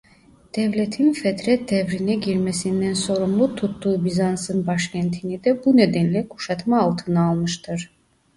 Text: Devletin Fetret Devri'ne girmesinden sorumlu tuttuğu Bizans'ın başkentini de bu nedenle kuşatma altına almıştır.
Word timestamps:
Devletin 0.55 1.13
Fetret 1.13 1.69
Devri'ne 1.69 2.15
girmesinden 2.15 2.93
sorumlu 2.93 3.55
tuttuğu 3.55 4.05
Bizans'ın 4.05 4.67
başkentini 4.67 5.43
de 5.43 5.65
bu 5.65 5.77
nedenle 5.77 6.27
kuşatma 6.29 6.79
altına 6.81 7.29
almıştır. 7.29 7.91